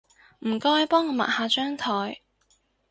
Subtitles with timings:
[0.39, 2.17] 唔該幫我抹下張枱